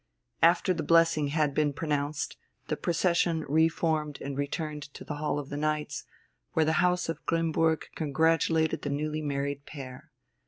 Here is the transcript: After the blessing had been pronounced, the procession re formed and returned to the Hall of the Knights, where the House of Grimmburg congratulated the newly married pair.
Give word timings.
After 0.41 0.73
the 0.73 0.81
blessing 0.81 1.27
had 1.27 1.53
been 1.53 1.73
pronounced, 1.73 2.35
the 2.69 2.75
procession 2.75 3.45
re 3.47 3.69
formed 3.69 4.19
and 4.19 4.35
returned 4.35 4.81
to 4.95 5.03
the 5.05 5.17
Hall 5.17 5.37
of 5.37 5.49
the 5.49 5.57
Knights, 5.57 6.05
where 6.53 6.65
the 6.65 6.81
House 6.81 7.07
of 7.07 7.23
Grimmburg 7.27 7.83
congratulated 7.93 8.81
the 8.81 8.89
newly 8.89 9.21
married 9.21 9.63
pair. 9.67 10.09